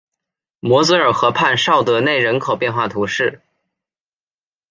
[0.59, 3.41] 摩泽尔河畔绍德内人口变化图示